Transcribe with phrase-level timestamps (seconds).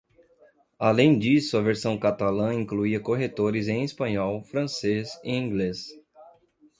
[0.79, 5.89] Além disso, a versão catalã incluía corretores em espanhol, francês e inglês.